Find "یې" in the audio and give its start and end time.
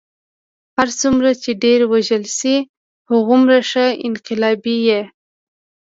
4.89-5.01